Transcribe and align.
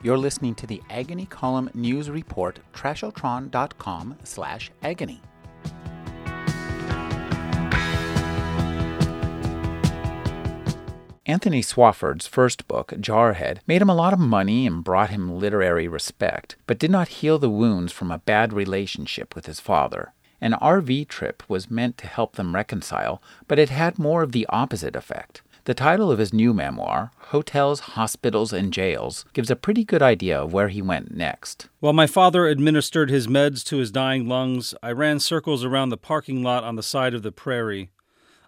You're 0.00 0.16
listening 0.16 0.54
to 0.56 0.66
the 0.66 0.80
Agony 0.88 1.26
Column 1.26 1.70
News 1.74 2.08
Report, 2.08 2.60
trashotron.com 2.72 4.16
slash 4.22 4.70
agony. 4.80 5.20
Anthony 11.26 11.60
Swofford's 11.60 12.28
first 12.28 12.68
book, 12.68 12.92
Jarhead, 13.00 13.58
made 13.66 13.82
him 13.82 13.90
a 13.90 13.94
lot 13.94 14.12
of 14.12 14.20
money 14.20 14.66
and 14.66 14.84
brought 14.84 15.10
him 15.10 15.36
literary 15.36 15.88
respect, 15.88 16.54
but 16.66 16.78
did 16.78 16.92
not 16.92 17.08
heal 17.08 17.38
the 17.38 17.50
wounds 17.50 17.92
from 17.92 18.12
a 18.12 18.18
bad 18.18 18.52
relationship 18.52 19.34
with 19.34 19.46
his 19.46 19.58
father. 19.60 20.14
An 20.40 20.52
RV 20.52 21.08
trip 21.08 21.42
was 21.48 21.70
meant 21.70 21.98
to 21.98 22.06
help 22.06 22.36
them 22.36 22.54
reconcile, 22.54 23.20
but 23.48 23.58
it 23.58 23.68
had 23.68 23.98
more 23.98 24.22
of 24.22 24.30
the 24.30 24.46
opposite 24.48 24.94
effect. 24.94 25.42
The 25.68 25.74
title 25.74 26.10
of 26.10 26.18
his 26.18 26.32
new 26.32 26.54
memoir, 26.54 27.10
Hotels, 27.18 27.80
Hospitals, 27.80 28.54
and 28.54 28.72
Jails, 28.72 29.26
gives 29.34 29.50
a 29.50 29.54
pretty 29.54 29.84
good 29.84 30.00
idea 30.00 30.40
of 30.40 30.50
where 30.50 30.68
he 30.68 30.80
went 30.80 31.14
next. 31.14 31.68
While 31.80 31.92
my 31.92 32.06
father 32.06 32.46
administered 32.46 33.10
his 33.10 33.26
meds 33.26 33.62
to 33.66 33.76
his 33.76 33.90
dying 33.90 34.26
lungs, 34.26 34.74
I 34.82 34.92
ran 34.92 35.20
circles 35.20 35.66
around 35.66 35.90
the 35.90 35.98
parking 35.98 36.42
lot 36.42 36.64
on 36.64 36.76
the 36.76 36.82
side 36.82 37.12
of 37.12 37.22
the 37.22 37.32
prairie. 37.32 37.90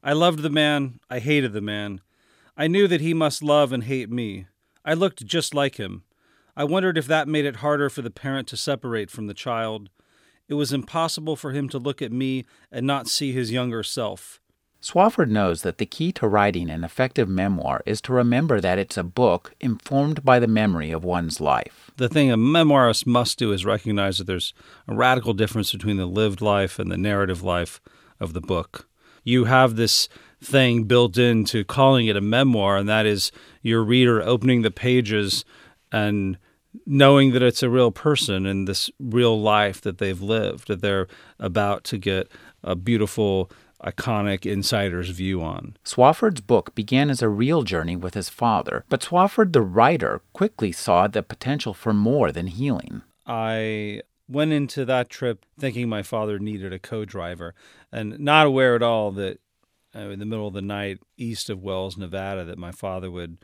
I 0.03 0.15
loved 0.15 0.39
the 0.39 0.49
man, 0.49 0.99
I 1.11 1.19
hated 1.19 1.53
the 1.53 1.61
man. 1.61 2.01
I 2.57 2.69
knew 2.69 2.89
that 2.89 3.03
he 3.03 3.13
must 3.13 3.43
love 3.43 3.71
and 3.71 3.85
hate 3.85 4.09
me. 4.09 4.47
I 4.83 4.95
looked 4.95 5.27
just 5.27 5.55
like 5.55 5.77
him. 5.77 6.05
I 6.57 6.65
wondered 6.65 6.97
if 6.97 7.07
that 7.09 7.29
made 7.29 7.45
it 7.45 7.57
harder 7.57 7.91
for 7.91 8.01
the 8.01 8.11
parent 8.11 8.49
to 8.49 8.57
separate 8.57 9.11
from 9.11 9.27
the 9.27 9.35
child. 9.35 9.91
It 10.49 10.55
was 10.55 10.73
impossible 10.73 11.37
for 11.37 11.53
him 11.53 11.69
to 11.69 11.79
look 11.79 12.01
at 12.01 12.13
me 12.13 12.47
and 12.73 12.87
not 12.87 13.09
see 13.09 13.33
his 13.33 13.53
younger 13.53 13.83
self. 13.83 14.41
Swofford 14.83 15.29
knows 15.29 15.63
that 15.63 15.79
the 15.79 15.87
key 15.87 16.11
to 16.13 16.27
writing 16.27 16.71
an 16.71 16.85
effective 16.85 17.29
memoir 17.29 17.83
is 17.85 18.01
to 18.03 18.15
remember 18.15 18.61
that 18.61 18.79
it's 18.79 18.97
a 18.97 19.03
book 19.03 19.55
informed 19.61 20.25
by 20.25 20.39
the 20.39 20.47
memory 20.47 20.91
of 20.91 21.05
one's 21.05 21.41
life. 21.41 21.91
The 21.97 22.09
thing 22.09 22.31
a 22.31 22.37
memoirist 22.37 23.07
must 23.07 23.39
do 23.39 23.53
is 23.53 23.67
recognize 23.67 24.19
that 24.19 24.27
there's 24.27 24.55
a 24.89 24.95
radical 24.95 25.35
difference 25.35 25.71
between 25.71 25.99
the 25.99 26.07
lived 26.07 26.41
life 26.41 26.79
and 26.79 26.91
the 26.91 26.97
narrative 26.97 27.43
life 27.43 27.81
of 28.19 28.33
the 28.33 28.41
book. 28.41 28.89
You 29.23 29.45
have 29.45 29.77
this 29.77 30.09
thing 30.43 30.85
built 30.85 31.19
into 31.19 31.63
calling 31.63 32.07
it 32.07 32.17
a 32.17 32.23
memoir, 32.23 32.79
and 32.79 32.89
that 32.89 33.05
is 33.05 33.31
your 33.63 33.85
reader 33.85 34.23
opening 34.23 34.63
the 34.63 34.71
pages 34.71 35.45
and 35.93 36.39
knowing 36.87 37.33
that 37.33 37.43
it's 37.43 37.63
a 37.63 37.69
real 37.69 37.91
person 37.91 38.47
and 38.47 38.67
this 38.67 38.91
real 38.99 39.41
life 39.41 39.81
that 39.83 39.99
they've 39.99 40.23
lived, 40.23 40.69
that 40.69 40.81
they're 40.81 41.09
about 41.39 41.85
to 41.85 41.99
get 41.99 42.29
a 42.63 42.75
beautiful, 42.75 43.51
iconic 43.85 44.45
insider's 44.45 45.11
view 45.11 45.43
on. 45.43 45.77
Swofford's 45.85 46.41
book 46.41 46.75
began 46.75 47.11
as 47.11 47.23
a 47.23 47.29
real 47.29 47.63
journey 47.63 47.97
with 47.97 48.15
his 48.15 48.29
father, 48.29 48.85
but 48.89 49.01
Swofford, 49.01 49.53
the 49.53 49.63
writer, 49.63 50.21
quickly 50.33 50.73
saw 50.73 51.07
the 51.07 51.23
potential 51.23 51.75
for 51.75 51.93
more 51.93 52.31
than 52.31 52.47
healing. 52.47 53.03
I 53.27 54.03
went 54.29 54.53
into 54.53 54.85
that 54.85 55.11
trip 55.11 55.45
thinking 55.59 55.89
my 55.89 56.03
father 56.03 56.39
needed 56.39 56.73
a 56.73 56.79
co 56.79 57.05
driver 57.05 57.55
and 57.93 58.19
not 58.19 58.47
aware 58.47 58.75
at 58.75 58.83
all 58.83 59.11
that 59.13 59.41
uh, 59.95 60.11
in 60.11 60.19
the 60.21 60.27
middle 60.27 60.47
of 60.47 60.55
the 60.55 60.63
night 60.63 61.01
east 61.17 61.51
of 61.51 61.63
Wells, 61.63 61.97
Nevada, 61.97 62.45
that 62.45 62.59
my 62.59 62.71
father 62.71 63.11
would 63.11 63.39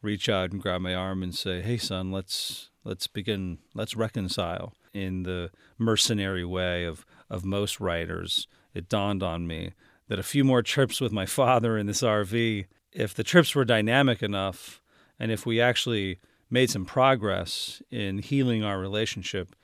reach 0.00 0.28
out 0.28 0.50
and 0.50 0.60
grab 0.60 0.80
my 0.80 0.94
arm 0.94 1.22
and 1.22 1.34
say, 1.34 1.62
"Hey, 1.62 1.76
son, 1.76 2.10
let's 2.10 2.70
let's 2.84 3.06
begin, 3.06 3.58
let's 3.74 3.94
reconcile." 3.94 4.74
In 4.92 5.22
the 5.22 5.50
mercenary 5.78 6.44
way 6.44 6.84
of 6.84 7.06
of 7.30 7.44
most 7.44 7.80
writers, 7.80 8.48
it 8.74 8.88
dawned 8.88 9.22
on 9.22 9.46
me 9.46 9.72
that 10.08 10.18
a 10.18 10.22
few 10.22 10.44
more 10.44 10.62
trips 10.62 11.00
with 11.00 11.12
my 11.12 11.26
father 11.26 11.78
in 11.78 11.86
this 11.86 12.02
RV, 12.02 12.66
if 12.92 13.14
the 13.14 13.24
trips 13.24 13.54
were 13.54 13.64
dynamic 13.64 14.22
enough, 14.22 14.82
and 15.18 15.30
if 15.30 15.46
we 15.46 15.60
actually 15.60 16.18
made 16.50 16.70
some 16.70 16.84
progress 16.84 17.82
in 17.90 18.18
healing 18.18 18.62
our 18.62 18.78
relationship, 18.78 19.56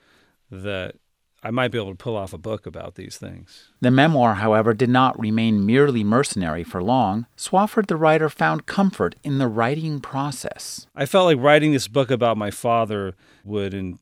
that 0.49 0.95
I 1.41 1.51
might 1.51 1.71
be 1.71 1.77
able 1.77 1.91
to 1.91 1.95
pull 1.95 2.17
off 2.17 2.33
a 2.33 2.37
book 2.37 2.65
about 2.65 2.95
these 2.95 3.17
things. 3.17 3.69
The 3.79 3.91
memoir, 3.91 4.35
however, 4.35 4.73
did 4.73 4.89
not 4.89 5.17
remain 5.19 5.65
merely 5.65 6.03
mercenary 6.03 6.63
for 6.63 6.83
long. 6.83 7.27
Swofford, 7.37 7.87
the 7.87 7.95
writer, 7.95 8.27
found 8.27 8.65
comfort 8.65 9.15
in 9.23 9.37
the 9.37 9.47
writing 9.47 10.01
process. 10.01 10.87
I 10.95 11.05
felt 11.05 11.25
like 11.25 11.37
writing 11.37 11.71
this 11.71 11.87
book 11.87 12.11
about 12.11 12.37
my 12.37 12.51
father 12.51 13.13
would 13.45 13.73
in, 13.73 13.99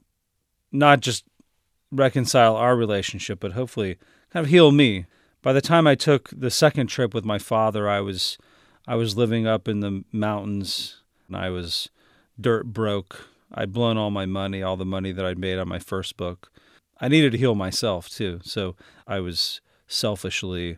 not 0.72 1.02
just 1.02 1.26
reconcile 1.92 2.56
our 2.56 2.76
relationship, 2.76 3.40
but 3.40 3.54
hopefully 3.54 3.98
kind 4.32 4.46
of 4.46 4.50
heal 4.50 4.72
me. 4.72 5.06
By 5.42 5.54
the 5.54 5.62
time 5.62 5.88
I 5.88 5.96
took 5.96 6.30
the 6.32 6.52
second 6.52 6.88
trip 6.88 7.14
with 7.14 7.26
my 7.26 7.38
father, 7.38 7.88
I 7.88 8.02
was 8.02 8.38
I 8.88 8.96
was 8.96 9.18
living 9.18 9.46
up 9.46 9.68
in 9.68 9.82
the 9.82 10.04
mountains 10.12 11.02
and 11.28 11.36
I 11.38 11.50
was 11.50 11.90
dirt 12.40 12.68
broke. 12.68 13.28
I'd 13.54 13.72
blown 13.72 13.98
all 13.98 14.12
my 14.12 14.26
money, 14.26 14.62
all 14.62 14.78
the 14.78 14.86
money 14.86 15.12
that 15.12 15.26
I'd 15.26 15.40
made 15.40 15.58
on 15.58 15.70
my 15.70 15.80
first 15.80 16.18
book 16.18 16.52
I 17.00 17.08
needed 17.08 17.32
to 17.32 17.38
heal 17.38 17.56
myself 17.56 18.10
too. 18.10 18.40
So 18.44 18.76
I 19.06 19.20
was 19.20 19.62
selfishly 19.88 20.78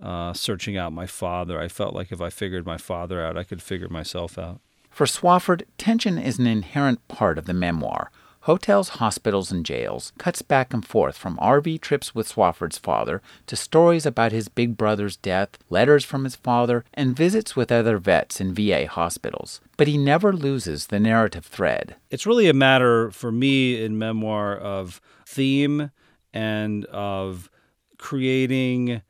uh, 0.00 0.32
searching 0.32 0.76
out 0.76 0.92
my 0.92 1.06
father. 1.06 1.60
I 1.60 1.68
felt 1.68 1.94
like 1.94 2.12
if 2.12 2.20
I 2.20 2.30
figured 2.30 2.66
my 2.66 2.78
father 2.78 3.24
out, 3.24 3.36
I 3.36 3.44
could 3.44 3.62
figure 3.62 3.88
myself 3.88 4.38
out. 4.38 4.60
For 4.90 5.06
Swofford, 5.06 5.64
tension 5.76 6.18
is 6.18 6.38
an 6.38 6.46
inherent 6.46 7.06
part 7.08 7.38
of 7.38 7.46
the 7.46 7.54
memoir. 7.54 8.10
Hotels, 8.46 8.90
Hospitals, 8.90 9.50
and 9.50 9.66
Jails 9.66 10.12
cuts 10.18 10.40
back 10.40 10.72
and 10.72 10.86
forth 10.86 11.18
from 11.18 11.36
RV 11.38 11.80
trips 11.80 12.14
with 12.14 12.28
Swofford's 12.28 12.78
father 12.78 13.20
to 13.48 13.56
stories 13.56 14.06
about 14.06 14.30
his 14.30 14.46
big 14.46 14.76
brother's 14.76 15.16
death, 15.16 15.58
letters 15.68 16.04
from 16.04 16.22
his 16.22 16.36
father, 16.36 16.84
and 16.94 17.16
visits 17.16 17.56
with 17.56 17.72
other 17.72 17.98
vets 17.98 18.40
in 18.40 18.54
VA 18.54 18.86
hospitals. 18.86 19.60
But 19.76 19.88
he 19.88 19.98
never 19.98 20.32
loses 20.32 20.86
the 20.86 21.00
narrative 21.00 21.44
thread. 21.44 21.96
It's 22.08 22.24
really 22.24 22.48
a 22.48 22.54
matter 22.54 23.10
for 23.10 23.32
me 23.32 23.82
in 23.82 23.98
memoir 23.98 24.56
of 24.56 25.00
theme 25.26 25.90
and 26.32 26.84
of 26.84 27.50
creating 27.98 29.02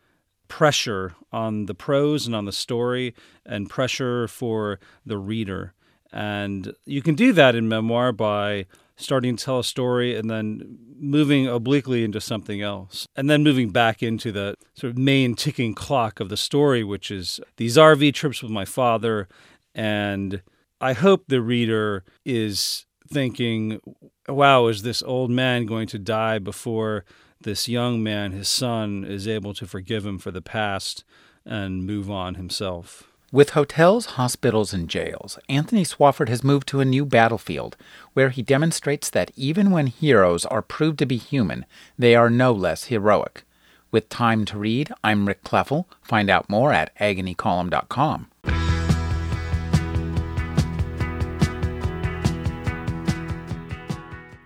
pressure 0.49 1.15
on 1.31 1.67
the 1.67 1.75
prose 1.75 2.27
and 2.27 2.35
on 2.35 2.47
the 2.47 2.53
story 2.53 3.15
and 3.45 3.69
pressure 3.69 4.29
for 4.29 4.81
the 5.05 5.19
reader. 5.19 5.75
And 6.11 6.73
you 6.87 7.03
can 7.03 7.15
do 7.15 7.35
that 7.35 7.55
in 7.55 7.69
memoir 7.69 8.13
by 8.13 8.65
starting 8.97 9.37
to 9.37 9.45
tell 9.45 9.59
a 9.59 9.65
story 9.65 10.17
and 10.17 10.31
then 10.31 10.79
moving 10.99 11.47
obliquely 11.47 12.03
into 12.03 12.21
something 12.21 12.63
else. 12.63 13.07
And 13.15 13.29
then 13.29 13.43
moving 13.43 13.71
back 13.71 14.03
into 14.03 14.33
the 14.33 14.55
sort 14.75 14.93
of 14.93 14.99
main 14.99 15.35
ticking 15.35 15.75
clock 15.75 16.21
of 16.21 16.29
the 16.29 16.37
story 16.37 16.83
which 16.83 17.11
is 17.11 17.41
these 17.57 17.77
RV 17.77 18.15
trips 18.15 18.43
with 18.43 18.51
my 18.51 18.65
father. 18.65 19.29
And 19.75 20.43
I 20.81 20.95
hope 20.95 21.25
the 21.29 21.43
reader 21.43 22.05
is 22.25 22.87
thinking 23.09 23.81
wow 24.29 24.67
is 24.67 24.83
this 24.83 25.03
old 25.03 25.31
man 25.31 25.67
going 25.67 25.87
to 25.87 25.99
die 25.99 26.39
before 26.39 27.05
this 27.41 27.69
young 27.69 28.03
man 28.03 28.33
his 28.33 28.49
son 28.49 29.05
is 29.05 29.29
able 29.29 29.55
to 29.55 29.67
forgive 29.67 30.05
him 30.05 30.19
for 30.19 30.31
the 30.33 30.43
past 30.43 31.05
and 31.45 31.87
move 31.87 32.11
on 32.11 32.35
himself 32.35 33.09
with 33.37 33.51
hotels, 33.51 34.07
hospitals, 34.17 34.73
and 34.73 34.89
jails, 34.89 35.39
Anthony 35.47 35.85
Swofford 35.85 36.31
has 36.31 36.43
moved 36.43 36.67
to 36.69 36.81
a 36.81 36.87
new 36.87 37.05
battlefield 37.05 37.77
where 38.15 38.31
he 38.31 38.41
demonstrates 38.41 39.11
that 39.11 39.31
even 39.37 39.71
when 39.71 39.89
heroes 39.89 40.47
are 40.47 40.63
proved 40.63 40.99
to 41.01 41.05
be 41.05 41.19
human, 41.19 41.67
they 41.99 42.15
are 42.15 42.31
no 42.31 42.51
less 42.51 42.85
heroic. 42.85 43.45
With 43.91 44.09
time 44.09 44.47
to 44.47 44.59
read, 44.59 44.91
I'm 45.05 45.29
Rick 45.29 45.45
Kleffel. 45.45 45.85
Find 46.01 46.31
out 46.31 46.49
more 46.49 46.73
at 46.73 46.97
agonycolumn.com. 46.99 48.29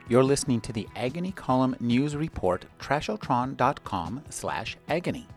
You're 0.09 0.25
listening 0.25 0.61
to 0.63 0.73
the 0.73 0.89
Agony 0.97 1.31
Column 1.31 1.77
News 1.79 2.17
Report, 2.17 2.65
trashotron.com 2.81 4.25
slash 4.31 4.77
agony. 4.89 5.29